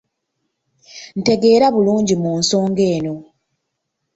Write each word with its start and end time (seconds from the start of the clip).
Ntegeera 1.19 1.67
bulungi 1.75 2.13
mu 2.21 2.31
nsonga 2.39 2.83
eno. 2.95 3.15